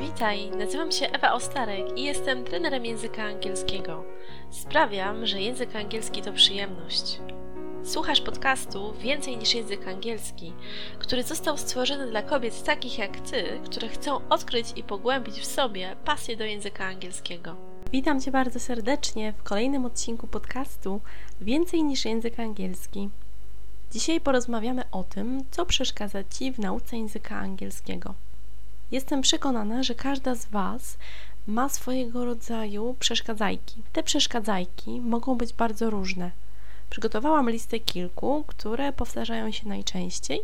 [0.00, 4.04] Witaj, nazywam się Ewa Ostarek i jestem trenerem języka angielskiego.
[4.50, 7.20] Sprawiam, że język angielski to przyjemność.
[7.84, 10.52] Słuchasz podcastu Więcej niż język angielski,
[10.98, 15.96] który został stworzony dla kobiet takich jak ty, które chcą odkryć i pogłębić w sobie
[16.04, 17.56] pasję do języka angielskiego.
[17.92, 21.00] Witam Cię bardzo serdecznie w kolejnym odcinku podcastu
[21.40, 23.08] Więcej niż język angielski.
[23.92, 28.14] Dzisiaj porozmawiamy o tym, co przeszkadza Ci w nauce języka angielskiego.
[28.90, 30.96] Jestem przekonana, że każda z Was
[31.46, 33.82] ma swojego rodzaju przeszkadzajki.
[33.92, 36.30] Te przeszkadzajki mogą być bardzo różne.
[36.90, 40.40] Przygotowałam listę kilku, które powtarzają się najczęściej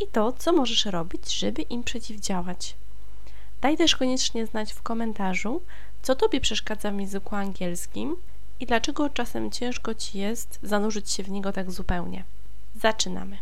[0.00, 2.74] i to, co możesz robić, żeby im przeciwdziałać.
[3.60, 5.62] Daj też koniecznie znać w komentarzu,
[6.02, 8.16] co Tobie przeszkadza w języku angielskim
[8.60, 12.24] i dlaczego czasem ciężko Ci jest zanurzyć się w niego tak zupełnie.
[12.80, 13.38] Zaczynamy.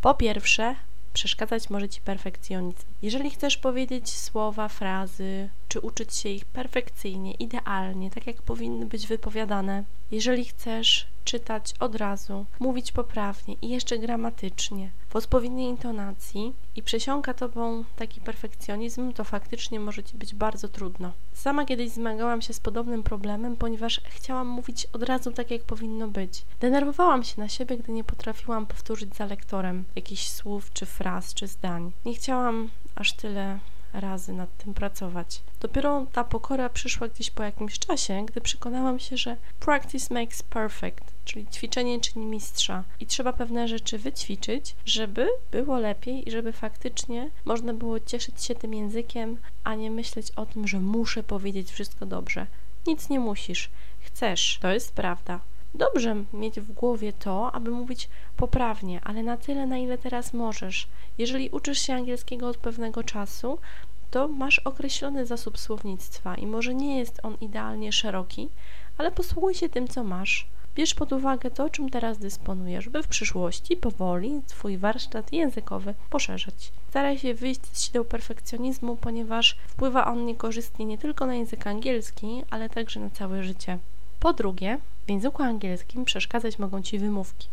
[0.00, 0.76] Po pierwsze,
[1.18, 2.82] przeszkadzać może Ci perfekcjonizm.
[3.02, 9.06] Jeżeli chcesz powiedzieć słowa, frazy, czy uczyć się ich perfekcyjnie, idealnie, tak jak powinny być
[9.06, 16.82] wypowiadane, jeżeli chcesz czytać od razu, mówić poprawnie i jeszcze gramatycznie, w odpowiedniej intonacji i
[16.82, 21.12] przesiąka tobą taki perfekcjonizm, to faktycznie może ci być bardzo trudno.
[21.34, 26.08] Sama kiedyś zmagałam się z podobnym problemem, ponieważ chciałam mówić od razu tak, jak powinno
[26.08, 26.44] być.
[26.60, 31.46] Denerwowałam się na siebie, gdy nie potrafiłam powtórzyć za lektorem jakichś słów, czy fraz, czy
[31.46, 31.92] zdań.
[32.04, 33.58] Nie chciałam aż tyle
[33.92, 35.42] razy nad tym pracować.
[35.60, 41.04] Dopiero ta pokora przyszła gdzieś po jakimś czasie, gdy przekonałam się, że practice makes perfect,
[41.24, 47.30] czyli ćwiczenie czyni mistrza i trzeba pewne rzeczy wyćwiczyć, żeby było lepiej i żeby faktycznie
[47.44, 52.06] można było cieszyć się tym językiem, a nie myśleć o tym, że muszę powiedzieć wszystko
[52.06, 52.46] dobrze.
[52.86, 53.70] Nic nie musisz.
[54.00, 55.40] Chcesz, to jest prawda.
[55.74, 60.88] Dobrze mieć w głowie to, aby mówić poprawnie, ale na tyle, na ile teraz możesz.
[61.18, 63.58] Jeżeli uczysz się angielskiego od pewnego czasu,
[64.10, 68.48] to masz określony zasób słownictwa i może nie jest on idealnie szeroki,
[68.98, 70.48] ale posługuj się tym, co masz.
[70.74, 76.72] Bierz pod uwagę to, czym teraz dysponujesz, by w przyszłości powoli Twój warsztat językowy poszerzać.
[76.88, 82.42] Staraj się wyjść z sideł perfekcjonizmu, ponieważ wpływa on niekorzystnie nie tylko na język angielski,
[82.50, 83.78] ale także na całe życie.
[84.20, 87.48] Po drugie, w języku angielskim przeszkadzać mogą Ci wymówki.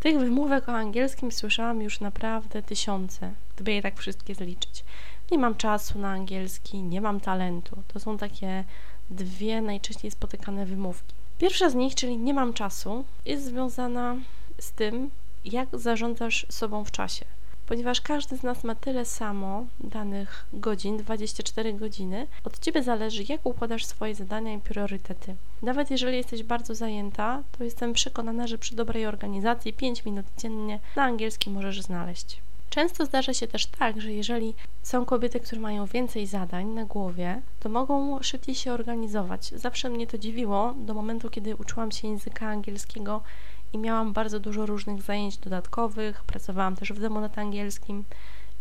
[0.00, 4.84] Tych wymówek o angielskim słyszałam już naprawdę tysiące, gdyby je tak wszystkie zliczyć.
[5.30, 7.82] Nie mam czasu na angielski, nie mam talentu.
[7.88, 8.64] To są takie
[9.10, 11.14] dwie najczęściej spotykane wymówki.
[11.38, 14.16] Pierwsza z nich, czyli nie mam czasu, jest związana
[14.58, 15.10] z tym,
[15.44, 17.24] jak zarządzasz sobą w czasie
[17.66, 22.26] ponieważ każdy z nas ma tyle samo danych godzin, 24 godziny.
[22.44, 25.34] Od Ciebie zależy, jak układasz swoje zadania i priorytety.
[25.62, 30.80] Nawet jeżeli jesteś bardzo zajęta, to jestem przekonana, że przy dobrej organizacji 5 minut dziennie
[30.96, 32.40] na angielski możesz znaleźć.
[32.70, 37.42] Często zdarza się też tak, że jeżeli są kobiety, które mają więcej zadań na głowie,
[37.60, 39.48] to mogą szybciej się organizować.
[39.48, 43.22] Zawsze mnie to dziwiło do momentu, kiedy uczyłam się języka angielskiego
[43.72, 48.04] i miałam bardzo dużo różnych zajęć dodatkowych, pracowałam też w domu nad angielskim.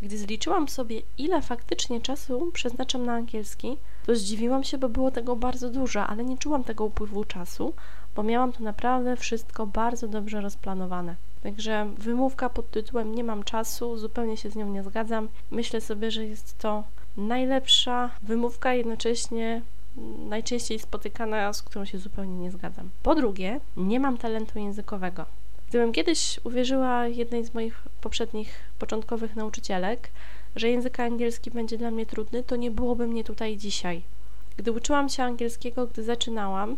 [0.01, 5.35] Gdy zliczyłam sobie, ile faktycznie czasu przeznaczam na angielski, to zdziwiłam się, bo było tego
[5.35, 7.73] bardzo dużo, ale nie czułam tego upływu czasu,
[8.15, 11.15] bo miałam to naprawdę wszystko bardzo dobrze rozplanowane.
[11.43, 15.29] Także wymówka pod tytułem Nie mam czasu, zupełnie się z nią nie zgadzam.
[15.51, 16.83] Myślę sobie, że jest to
[17.17, 19.61] najlepsza wymówka, jednocześnie
[20.29, 22.89] najczęściej spotykana, z którą się zupełnie nie zgadzam.
[23.03, 25.25] Po drugie, nie mam talentu językowego.
[25.69, 30.09] Gdybym kiedyś uwierzyła jednej z moich poprzednich, początkowych nauczycielek,
[30.55, 34.01] że język angielski będzie dla mnie trudny, to nie byłoby mnie tutaj dzisiaj.
[34.57, 36.77] Gdy uczyłam się angielskiego, gdy zaczynałam,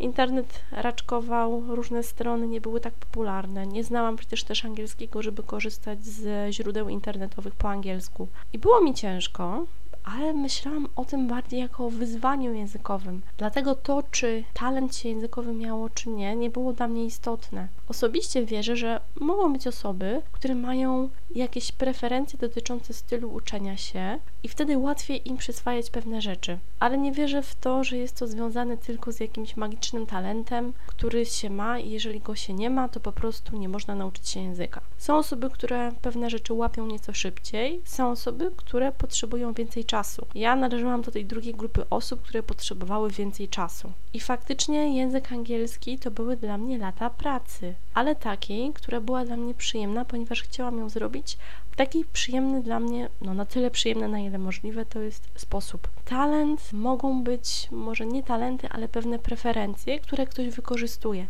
[0.00, 3.66] internet raczkował, różne strony nie były tak popularne.
[3.66, 8.28] Nie znałam przecież też angielskiego, żeby korzystać ze źródeł internetowych po angielsku.
[8.52, 9.64] I było mi ciężko,
[10.06, 13.22] ale myślałam o tym bardziej jako o wyzwaniu językowym.
[13.38, 17.68] Dlatego to, czy talent się językowy miało, czy nie, nie było dla mnie istotne.
[17.88, 24.48] Osobiście wierzę, że mogą być osoby, które mają jakieś preferencje dotyczące stylu uczenia się i
[24.48, 26.58] wtedy łatwiej im przyswajać pewne rzeczy.
[26.80, 31.26] Ale nie wierzę w to, że jest to związane tylko z jakimś magicznym talentem, który
[31.26, 34.40] się ma i jeżeli go się nie ma, to po prostu nie można nauczyć się
[34.40, 34.80] języka.
[34.98, 39.95] Są osoby, które pewne rzeczy łapią nieco szybciej, są osoby, które potrzebują więcej czasu.
[40.34, 43.92] Ja należałam do tej drugiej grupy osób, które potrzebowały więcej czasu.
[44.12, 49.36] I faktycznie język angielski to były dla mnie lata pracy, ale takiej, która była dla
[49.36, 51.38] mnie przyjemna, ponieważ chciałam ją zrobić
[51.70, 55.88] w taki przyjemny dla mnie, no na tyle przyjemny, na ile możliwe, to jest sposób.
[56.04, 61.26] Talent mogą być może nie talenty, ale pewne preferencje, które ktoś wykorzystuje.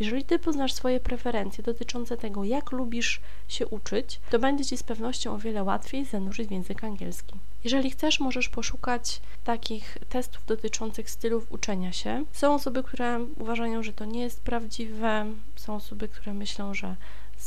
[0.00, 4.82] Jeżeli ty poznasz swoje preferencje dotyczące tego, jak lubisz się uczyć, to będzie ci z
[4.82, 7.34] pewnością o wiele łatwiej zanurzyć w język angielski.
[7.64, 12.24] Jeżeli chcesz, możesz poszukać takich testów dotyczących stylów uczenia się.
[12.32, 15.26] Są osoby, które uważają, że to nie jest prawdziwe,
[15.56, 16.96] są osoby, które myślą, że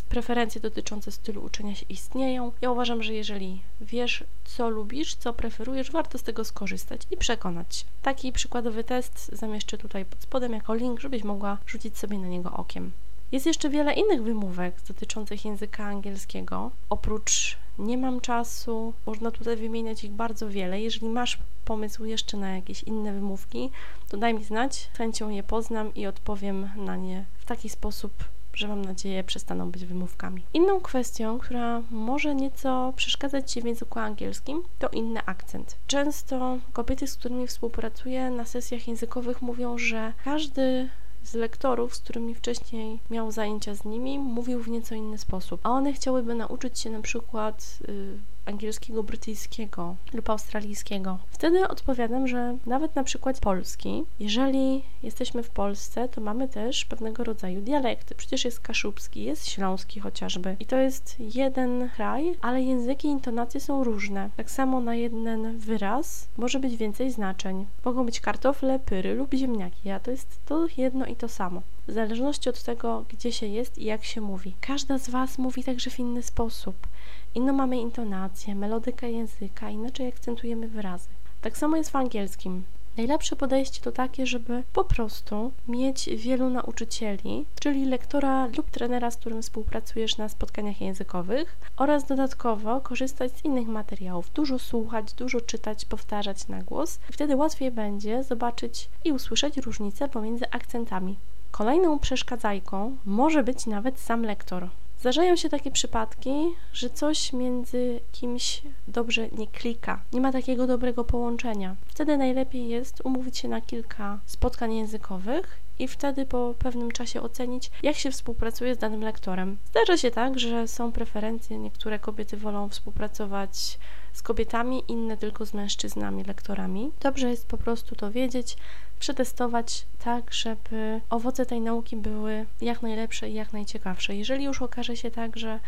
[0.02, 2.52] preferencje dotyczące stylu uczenia się istnieją.
[2.62, 7.76] Ja uważam, że jeżeli wiesz, co lubisz, co preferujesz, warto z tego skorzystać i przekonać
[7.76, 7.86] się.
[8.02, 12.52] Taki przykładowy test zamieszczę tutaj pod spodem jako link, żebyś mogła rzucić sobie na niego
[12.52, 12.92] okiem.
[13.32, 16.72] Jest jeszcze wiele innych wymówek dotyczących języka angielskiego.
[16.90, 20.82] Oprócz nie mam czasu, można tutaj wymieniać ich bardzo wiele.
[20.82, 23.70] Jeżeli masz pomysł jeszcze na jakieś inne wymówki,
[24.10, 28.14] to daj mi znać, chęcią je poznam i odpowiem na nie w taki sposób,
[28.54, 30.46] że mam nadzieję przestaną być wymówkami.
[30.54, 35.78] Inną kwestią, która może nieco przeszkadzać Ci w języku angielskim, to inny akcent.
[35.88, 40.90] Często kobiety, z którymi współpracuję na sesjach językowych mówią, że każdy
[41.24, 45.60] z lektorów, z którymi wcześniej miał zajęcia z nimi, mówił w nieco inny sposób.
[45.64, 51.18] A one chciałyby nauczyć się na przykład y, angielskiego, brytyjskiego lub australijskiego.
[51.32, 57.24] Wtedy odpowiadam, że nawet na przykład polski, jeżeli jesteśmy w Polsce, to mamy też pewnego
[57.24, 58.16] rodzaju dialekty.
[58.16, 60.56] Przecież jest kaszubski, jest śląski chociażby.
[60.60, 64.30] I to jest jeden kraj, ale języki i intonacje są różne.
[64.38, 67.66] Tak samo na jeden wyraz może być więcej znaczeń.
[67.86, 71.92] Mogą być kartofle, pyry lub ziemniaki, a to jest to jedno i to samo w
[71.92, 74.56] zależności od tego, gdzie się jest i jak się mówi.
[74.62, 76.88] Każda z Was mówi także w inny sposób.
[77.36, 81.10] Inną mamy intonację, melodykę języka, inaczej akcentujemy wyrazy.
[81.42, 82.64] Tak samo jest w angielskim.
[82.98, 89.18] Najlepsze podejście to takie, żeby po prostu mieć wielu nauczycieli, czyli lektora lub trenera, z
[89.18, 95.86] którym współpracujesz na spotkaniach językowych oraz dodatkowo korzystać z innych materiałów, dużo słuchać, dużo czytać,
[95.86, 97.00] powtarzać na głos.
[97.12, 101.18] Wtedy łatwiej będzie zobaczyć i usłyszeć różnice pomiędzy akcentami.
[101.54, 104.70] Kolejną przeszkadzajką może być nawet sam lektor.
[105.00, 106.32] Zdarzają się takie przypadki,
[106.74, 111.76] że coś między kimś dobrze nie klika, nie ma takiego dobrego połączenia.
[111.86, 117.72] Wtedy najlepiej jest umówić się na kilka spotkań językowych i wtedy po pewnym czasie ocenić,
[117.84, 119.58] jak się współpracuje z danym lektorem.
[119.66, 123.80] Zdarza się tak, że są preferencje, niektóre kobiety wolą współpracować
[124.14, 126.92] z kobietami, inne tylko z mężczyznami, lektorami.
[127.02, 128.58] Dobrze jest po prostu to wiedzieć,
[129.00, 134.16] przetestować tak, żeby owoce tej nauki były jak najlepsze i jak najciekawsze.
[134.16, 135.60] Jeżeli już okaże się tak, że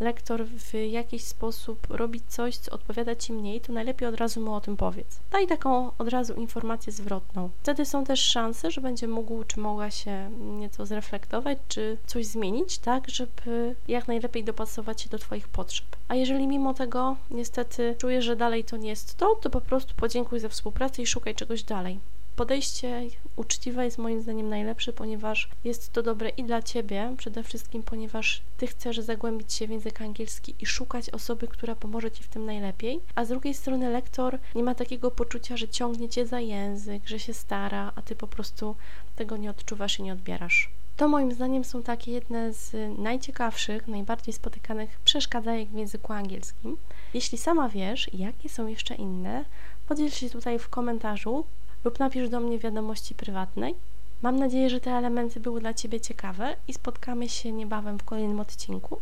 [0.00, 4.54] lektor w jakiś sposób robi coś, co odpowiada Ci mniej, to najlepiej od razu mu
[4.54, 5.20] o tym powiedz.
[5.30, 7.50] Daj taką od razu informację zwrotną.
[7.62, 12.78] Wtedy są też szanse, że będzie mógł czy mogła się nieco zreflektować, czy coś zmienić,
[12.78, 15.86] tak, żeby jak najlepiej dopasować się do Twoich potrzeb.
[16.08, 19.94] A jeżeli mimo tego niestety czujesz, że dalej to nie jest to, to po prostu
[19.94, 21.98] podziękuj za współpracę i szukaj czegoś dalej.
[22.36, 23.02] Podejście
[23.36, 28.42] uczciwe jest moim zdaniem najlepsze, ponieważ jest to dobre i dla Ciebie, przede wszystkim ponieważ
[28.58, 32.46] Ty chcesz zagłębić się w język angielski i szukać osoby, która pomoże Ci w tym
[32.46, 37.08] najlepiej, a z drugiej strony lektor nie ma takiego poczucia, że ciągnie Cię za język,
[37.08, 38.76] że się stara, a Ty po prostu
[39.16, 40.70] tego nie odczuwasz i nie odbierasz.
[40.96, 46.76] To moim zdaniem są takie jedne z najciekawszych, najbardziej spotykanych przeszkadzajek w języku angielskim.
[47.14, 49.44] Jeśli sama wiesz, jakie są jeszcze inne,
[49.88, 51.44] podziel się tutaj w komentarzu,
[51.84, 53.74] lub napisz do mnie wiadomości prywatnej.
[54.22, 58.40] Mam nadzieję, że te elementy były dla Ciebie ciekawe i spotkamy się niebawem w kolejnym
[58.40, 59.00] odcinku.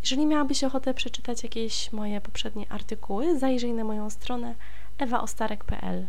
[0.00, 4.54] Jeżeli miałabyś ochotę przeczytać jakieś moje poprzednie artykuły, zajrzyj na moją stronę
[4.98, 6.06] ewaostarek.pl.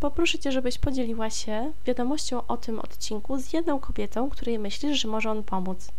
[0.00, 5.08] Poproszę Cię, żebyś podzieliła się wiadomością o tym odcinku z jedną kobietą, której myślisz, że
[5.08, 5.92] może on pomóc.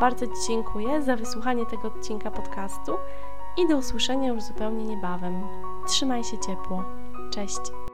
[0.00, 2.92] Bardzo Ci dziękuję za wysłuchanie tego odcinka podcastu
[3.58, 5.42] i do usłyszenia już zupełnie niebawem.
[5.88, 6.84] Trzymaj się ciepło.
[7.30, 7.85] Cześć.